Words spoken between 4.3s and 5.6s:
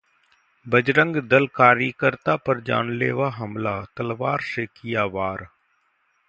से किया वार